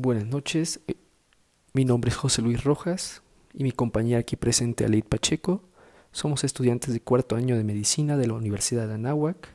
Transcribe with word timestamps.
Buenas 0.00 0.26
noches, 0.26 0.78
eh, 0.86 0.94
mi 1.72 1.84
nombre 1.84 2.10
es 2.10 2.16
José 2.16 2.40
Luis 2.40 2.62
Rojas 2.62 3.20
y 3.52 3.64
mi 3.64 3.72
compañera 3.72 4.20
aquí 4.20 4.36
presente, 4.36 4.84
Aleid 4.84 5.02
Pacheco. 5.02 5.64
Somos 6.12 6.44
estudiantes 6.44 6.94
de 6.94 7.00
cuarto 7.00 7.34
año 7.34 7.56
de 7.56 7.64
medicina 7.64 8.16
de 8.16 8.28
la 8.28 8.34
Universidad 8.34 8.86
de 8.86 8.94
Anáhuac. 8.94 9.48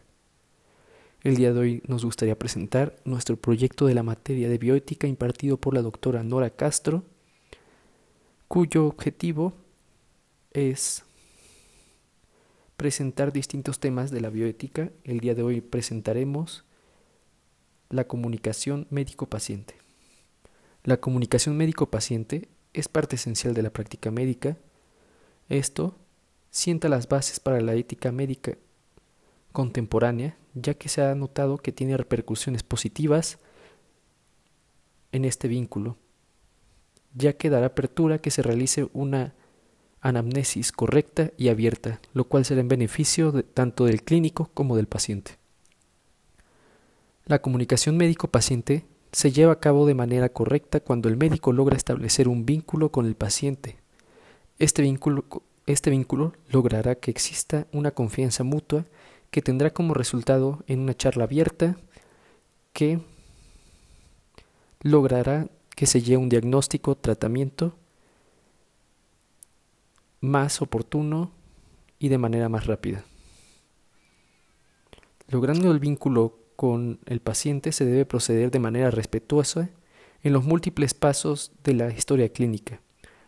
El 1.22 1.38
día 1.38 1.54
de 1.54 1.60
hoy 1.62 1.84
nos 1.88 2.04
gustaría 2.04 2.38
presentar 2.38 2.98
nuestro 3.06 3.38
proyecto 3.38 3.86
de 3.86 3.94
la 3.94 4.04
materia 4.04 4.50
de 4.50 4.58
bioética 4.58 5.08
impartido 5.08 5.56
por 5.56 5.76
la 5.76 5.82
doctora 5.82 6.24
Nora 6.24 6.50
Castro, 6.50 7.06
cuyo 8.50 8.86
objetivo 8.86 9.54
es 10.52 11.06
presentar 12.76 13.32
distintos 13.32 13.80
temas 13.80 14.12
de 14.12 14.20
la 14.20 14.30
bioética. 14.30 14.92
El 15.06 15.22
día 15.22 15.36
de 15.36 15.44
hoy 15.44 15.62
presentaremos 15.62 16.66
la 17.90 18.08
comunicación 18.10 18.88
médico-paciente. 18.90 19.83
La 20.84 20.98
comunicación 20.98 21.56
médico-paciente 21.56 22.50
es 22.74 22.90
parte 22.90 23.16
esencial 23.16 23.54
de 23.54 23.62
la 23.62 23.70
práctica 23.70 24.12
médica. 24.12 24.58
Esto 25.48 25.96
sienta 26.52 26.90
las 26.90 27.08
bases 27.08 27.40
para 27.40 27.62
la 27.62 27.74
ética 27.74 28.12
médica 28.12 28.58
contemporánea, 29.54 30.36
ya 30.56 30.74
que 30.74 30.90
se 30.90 31.02
ha 31.02 31.16
notado 31.16 31.58
que 31.58 31.72
tiene 31.72 31.96
repercusiones 31.96 32.64
positivas 32.64 33.40
en 35.14 35.24
este 35.24 35.48
vínculo, 35.48 35.96
ya 37.14 37.34
que 37.34 37.50
dará 37.50 37.68
apertura 37.68 38.16
a 38.16 38.20
que 38.20 38.32
se 38.32 38.42
realice 38.42 38.90
una 38.92 39.36
anamnesis 40.02 40.74
correcta 40.74 41.32
y 41.38 41.48
abierta, 41.48 42.02
lo 42.14 42.26
cual 42.26 42.44
será 42.44 42.60
en 42.60 42.68
beneficio 42.68 43.46
tanto 43.46 43.86
del 43.86 44.04
clínico 44.04 44.50
como 44.54 44.76
del 44.76 44.88
paciente. 44.88 45.38
La 47.26 47.42
comunicación 47.42 47.96
médico-paciente 47.96 48.86
se 49.14 49.32
lleva 49.32 49.54
a 49.54 49.60
cabo 49.60 49.86
de 49.86 49.94
manera 49.94 50.30
correcta 50.30 50.80
cuando 50.80 51.08
el 51.08 51.18
médico 51.18 51.54
logra 51.54 51.78
establecer 51.78 52.28
un 52.28 52.46
vínculo 52.46 52.92
con 52.92 53.06
el 53.06 53.16
paciente. 53.16 53.78
Este 54.58 54.82
vínculo, 54.82 55.24
este 55.68 55.92
vínculo 55.92 56.34
logrará 56.50 56.96
que 56.96 57.12
exista 57.12 57.68
una 57.72 57.92
confianza 57.92 58.44
mutua 58.44 58.86
que 59.30 59.44
tendrá 59.44 59.70
como 59.70 59.94
resultado 59.94 60.64
en 60.68 60.80
una 60.80 60.98
charla 60.98 61.26
abierta 61.26 61.78
que 62.74 63.02
logrará 64.82 65.48
que 65.76 65.86
se 65.86 66.02
lleve 66.02 66.18
un 66.18 66.30
diagnóstico, 66.30 66.96
tratamiento 66.96 67.76
más 70.22 70.62
oportuno 70.62 71.32
y 72.00 72.08
de 72.08 72.18
manera 72.18 72.50
más 72.50 72.66
rápida. 72.66 73.04
Logrando 75.28 75.72
el 75.72 75.80
vínculo 75.80 76.43
con 76.56 77.00
el 77.06 77.20
paciente 77.20 77.72
se 77.72 77.86
debe 77.86 78.06
proceder 78.06 78.52
de 78.52 78.60
manera 78.60 78.92
respetuosa 78.92 79.70
en 80.24 80.34
los 80.34 80.44
múltiples 80.44 80.94
pasos 80.94 81.52
de 81.64 81.74
la 81.74 81.92
historia 81.92 82.30
clínica, 82.30 82.82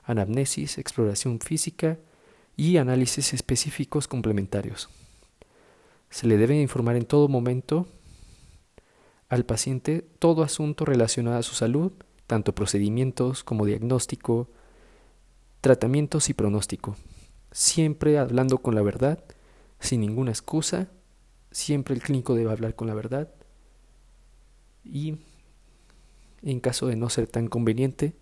anamnesis, 0.03 0.77
exploración 0.77 1.39
física 1.39 1.99
y 2.55 2.77
análisis 2.77 3.33
específicos 3.33 4.07
complementarios. 4.07 4.89
Se 6.09 6.27
le 6.27 6.37
debe 6.37 6.59
informar 6.61 6.95
en 6.95 7.05
todo 7.05 7.27
momento 7.27 7.87
al 9.27 9.45
paciente 9.45 10.05
todo 10.19 10.43
asunto 10.43 10.85
relacionado 10.85 11.37
a 11.37 11.43
su 11.43 11.55
salud, 11.55 11.91
tanto 12.27 12.55
procedimientos 12.55 13.43
como 13.43 13.65
diagnóstico, 13.65 14.49
tratamientos 15.61 16.29
y 16.29 16.33
pronóstico, 16.33 16.95
siempre 17.51 18.17
hablando 18.17 18.59
con 18.59 18.75
la 18.75 18.81
verdad, 18.81 19.23
sin 19.79 20.01
ninguna 20.01 20.31
excusa 20.31 20.89
Siempre 21.55 21.95
el 21.95 22.01
clínico 22.01 22.35
debe 22.35 22.51
hablar 22.51 22.75
con 22.75 22.89
la 22.89 22.93
verdad 22.93 23.29
y 24.83 25.19
en 26.43 26.59
caso 26.59 26.87
de 26.87 26.97
no 26.97 27.09
ser 27.09 27.27
tan 27.27 27.47
conveniente, 27.47 28.13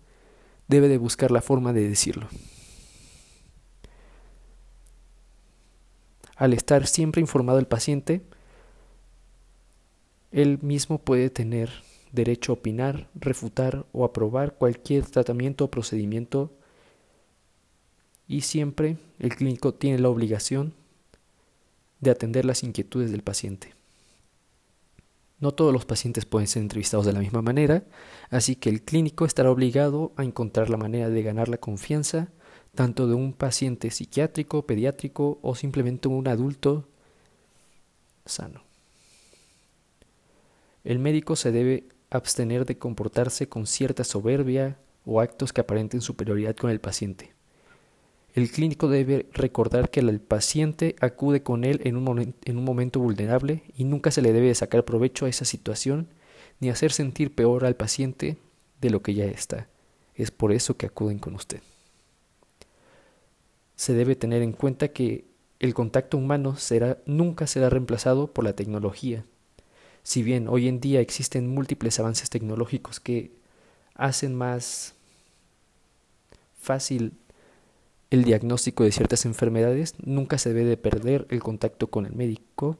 debe 0.68 0.86
de 0.86 0.98
buscar 0.98 1.32
la 1.32 1.42
forma 1.42 1.72
de 1.72 1.88
decirlo. 1.88 2.28
Al 6.36 6.52
estar 6.52 6.86
siempre 6.86 7.20
informado 7.20 7.58
el 7.58 7.66
paciente, 7.66 8.22
él 10.30 10.60
mismo 10.62 10.98
puede 10.98 11.28
tener 11.28 11.70
derecho 12.12 12.52
a 12.52 12.54
opinar, 12.54 13.08
refutar 13.16 13.84
o 13.92 14.04
aprobar 14.04 14.54
cualquier 14.54 15.06
tratamiento 15.06 15.64
o 15.64 15.70
procedimiento 15.72 16.52
y 18.28 18.42
siempre 18.42 18.96
el 19.18 19.34
clínico 19.34 19.74
tiene 19.74 19.98
la 19.98 20.08
obligación 20.08 20.72
de 22.04 22.12
atender 22.12 22.44
las 22.44 22.62
inquietudes 22.62 23.10
del 23.10 23.22
paciente. 23.22 23.74
No 25.40 25.52
todos 25.52 25.72
los 25.72 25.84
pacientes 25.84 26.24
pueden 26.24 26.46
ser 26.46 26.62
entrevistados 26.62 27.04
de 27.04 27.12
la 27.12 27.18
misma 27.18 27.42
manera, 27.42 27.84
así 28.30 28.54
que 28.54 28.70
el 28.70 28.82
clínico 28.82 29.24
estará 29.24 29.50
obligado 29.50 30.12
a 30.16 30.22
encontrar 30.22 30.70
la 30.70 30.76
manera 30.76 31.10
de 31.10 31.22
ganar 31.22 31.48
la 31.48 31.58
confianza 31.58 32.28
tanto 32.74 33.06
de 33.06 33.14
un 33.14 33.32
paciente 33.32 33.90
psiquiátrico, 33.90 34.66
pediátrico 34.66 35.38
o 35.42 35.54
simplemente 35.54 36.08
un 36.08 36.26
adulto 36.28 36.88
sano. 38.26 38.62
El 40.82 40.98
médico 40.98 41.36
se 41.36 41.52
debe 41.52 41.84
abstener 42.10 42.66
de 42.66 42.78
comportarse 42.78 43.48
con 43.48 43.66
cierta 43.66 44.04
soberbia 44.04 44.78
o 45.06 45.20
actos 45.20 45.52
que 45.52 45.60
aparenten 45.60 46.00
superioridad 46.00 46.56
con 46.56 46.70
el 46.70 46.80
paciente. 46.80 47.33
El 48.34 48.50
clínico 48.50 48.88
debe 48.88 49.26
recordar 49.32 49.90
que 49.90 50.00
el 50.00 50.20
paciente 50.20 50.96
acude 51.00 51.44
con 51.44 51.62
él 51.62 51.80
en 51.84 51.96
un, 51.96 52.34
en 52.44 52.58
un, 52.58 52.64
momento 52.64 52.98
vulnerable 52.98 53.62
y 53.76 53.84
nunca 53.84 54.10
se 54.10 54.22
le 54.22 54.32
debe 54.32 54.52
sacar 54.56 54.84
provecho 54.84 55.24
a 55.24 55.28
esa 55.28 55.44
situación 55.44 56.08
ni 56.58 56.68
hacer 56.68 56.90
sentir 56.90 57.32
peor 57.32 57.64
al 57.64 57.76
paciente 57.76 58.36
de 58.80 58.90
lo 58.90 59.02
que 59.02 59.14
ya 59.14 59.24
está. 59.24 59.68
Es 60.16 60.32
por 60.32 60.50
eso 60.50 60.76
que 60.76 60.86
acuden 60.86 61.20
con 61.20 61.36
usted. 61.36 61.60
Se 63.76 63.92
debe 63.94 64.16
tener 64.16 64.42
en 64.42 64.52
cuenta 64.52 64.88
que 64.88 65.24
el 65.60 65.72
contacto 65.72 66.16
humano 66.16 66.56
nunca 67.06 67.46
será 67.46 67.70
reemplazado 67.70 68.32
por 68.32 68.44
la 68.44 68.54
tecnología. 68.54 69.24
Si 70.02 70.24
bien 70.24 70.48
hoy 70.48 70.66
en 70.66 70.80
día 70.80 71.00
existen 71.00 71.46
múltiples 71.46 72.00
avances 72.00 72.30
tecnológicos 72.30 72.98
que 72.98 73.30
hacen 73.94 74.34
más 74.34 74.94
fácil 76.58 77.12
el 78.14 78.24
diagnóstico 78.24 78.84
de 78.84 78.92
ciertas 78.92 79.24
enfermedades, 79.24 79.94
nunca 80.02 80.38
se 80.38 80.54
debe 80.54 80.68
de 80.68 80.76
perder 80.76 81.26
el 81.30 81.42
contacto 81.42 81.88
con 81.88 82.06
el 82.06 82.14
médico, 82.14 82.78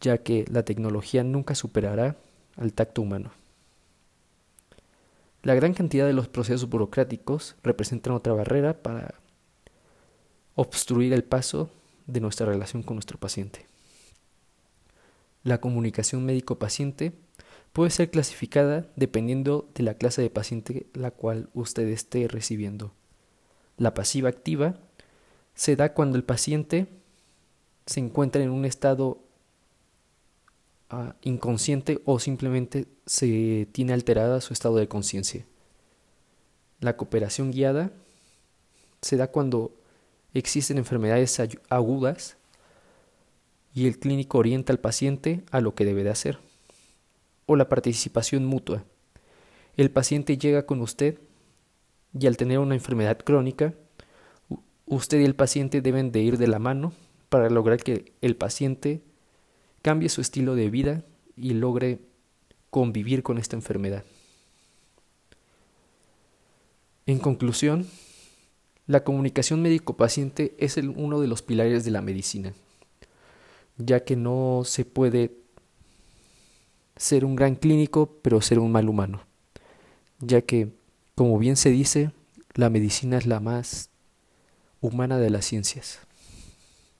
ya 0.00 0.18
que 0.18 0.44
la 0.50 0.64
tecnología 0.64 1.22
nunca 1.22 1.54
superará 1.54 2.16
al 2.56 2.72
tacto 2.72 3.00
humano. 3.00 3.30
La 5.42 5.54
gran 5.54 5.72
cantidad 5.72 6.06
de 6.06 6.12
los 6.12 6.28
procesos 6.28 6.68
burocráticos 6.68 7.54
representan 7.62 8.12
otra 8.12 8.34
barrera 8.34 8.82
para 8.82 9.14
obstruir 10.56 11.12
el 11.12 11.24
paso 11.24 11.70
de 12.06 12.20
nuestra 12.20 12.46
relación 12.46 12.82
con 12.82 12.96
nuestro 12.96 13.18
paciente. 13.18 13.66
La 15.44 15.60
comunicación 15.60 16.26
médico-paciente 16.26 17.12
puede 17.72 17.90
ser 17.90 18.10
clasificada 18.10 18.88
dependiendo 18.96 19.70
de 19.74 19.84
la 19.84 19.94
clase 19.94 20.20
de 20.22 20.28
paciente 20.28 20.86
la 20.92 21.12
cual 21.12 21.48
usted 21.54 21.86
esté 21.88 22.26
recibiendo. 22.26 22.92
La 23.80 23.94
pasiva 23.94 24.28
activa 24.28 24.74
se 25.54 25.74
da 25.74 25.94
cuando 25.94 26.18
el 26.18 26.22
paciente 26.22 26.86
se 27.86 27.98
encuentra 27.98 28.42
en 28.42 28.50
un 28.50 28.66
estado 28.66 29.22
ah, 30.90 31.16
inconsciente 31.22 32.02
o 32.04 32.18
simplemente 32.18 32.88
se 33.06 33.66
tiene 33.72 33.94
alterada 33.94 34.42
su 34.42 34.52
estado 34.52 34.76
de 34.76 34.86
conciencia. 34.86 35.46
La 36.80 36.98
cooperación 36.98 37.52
guiada 37.52 37.90
se 39.00 39.16
da 39.16 39.28
cuando 39.28 39.72
existen 40.34 40.76
enfermedades 40.76 41.40
agudas 41.70 42.36
y 43.72 43.86
el 43.86 43.98
clínico 43.98 44.36
orienta 44.36 44.74
al 44.74 44.78
paciente 44.78 45.42
a 45.50 45.62
lo 45.62 45.74
que 45.74 45.86
debe 45.86 46.04
de 46.04 46.10
hacer. 46.10 46.38
O 47.46 47.56
la 47.56 47.70
participación 47.70 48.44
mutua. 48.44 48.84
El 49.78 49.90
paciente 49.90 50.36
llega 50.36 50.66
con 50.66 50.82
usted 50.82 51.18
y 52.18 52.26
al 52.26 52.36
tener 52.36 52.58
una 52.58 52.74
enfermedad 52.74 53.18
crónica, 53.18 53.74
usted 54.86 55.20
y 55.20 55.24
el 55.24 55.34
paciente 55.34 55.80
deben 55.80 56.12
de 56.12 56.20
ir 56.20 56.38
de 56.38 56.48
la 56.48 56.58
mano 56.58 56.92
para 57.28 57.48
lograr 57.48 57.82
que 57.82 58.12
el 58.20 58.36
paciente 58.36 59.02
cambie 59.82 60.08
su 60.08 60.20
estilo 60.20 60.54
de 60.54 60.68
vida 60.68 61.04
y 61.36 61.54
logre 61.54 62.00
convivir 62.70 63.22
con 63.22 63.38
esta 63.38 63.56
enfermedad. 63.56 64.04
En 67.06 67.18
conclusión, 67.18 67.86
la 68.86 69.04
comunicación 69.04 69.62
médico-paciente 69.62 70.54
es 70.58 70.76
uno 70.76 71.20
de 71.20 71.28
los 71.28 71.42
pilares 71.42 71.84
de 71.84 71.90
la 71.92 72.02
medicina, 72.02 72.52
ya 73.78 74.04
que 74.04 74.16
no 74.16 74.62
se 74.64 74.84
puede 74.84 75.36
ser 76.96 77.24
un 77.24 77.36
gran 77.36 77.54
clínico 77.54 78.18
pero 78.22 78.40
ser 78.40 78.58
un 78.58 78.72
mal 78.72 78.88
humano, 78.88 79.22
ya 80.18 80.42
que 80.42 80.79
como 81.14 81.38
bien 81.38 81.56
se 81.56 81.70
dice, 81.70 82.12
la 82.54 82.70
medicina 82.70 83.18
es 83.18 83.26
la 83.26 83.40
más 83.40 83.90
humana 84.80 85.18
de 85.18 85.30
las 85.30 85.44
ciencias. 85.44 86.00